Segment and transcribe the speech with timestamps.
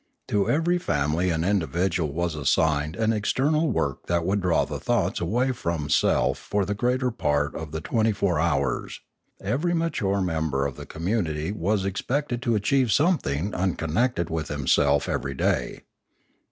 [0.29, 5.19] To every family and individual was assigned an external work that would draw the thoughts
[5.21, 9.01] away from self for the greater part of the twenty four hours;
[9.39, 15.35] every mature member of the community was expected to achieve something unconnected with himself every
[15.35, 15.83] day.